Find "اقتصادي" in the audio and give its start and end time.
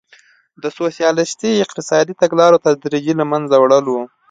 1.65-2.13